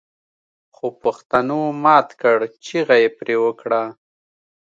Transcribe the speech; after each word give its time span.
خوپښتنو 0.75 1.61
مات 1.83 2.09
کړ 2.21 2.37
چيغه 2.65 2.95
يې 3.01 3.09
پرې 3.17 3.35
وکړه 3.43 3.81